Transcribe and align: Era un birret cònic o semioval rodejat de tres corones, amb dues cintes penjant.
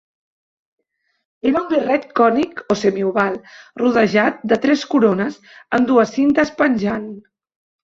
Era 1.49 1.59
un 1.61 1.67
birret 1.73 2.07
cònic 2.19 2.63
o 2.75 2.79
semioval 2.85 3.37
rodejat 3.83 4.41
de 4.53 4.61
tres 4.65 4.89
corones, 4.95 5.39
amb 5.81 5.89
dues 5.93 6.19
cintes 6.19 6.57
penjant. 6.65 7.09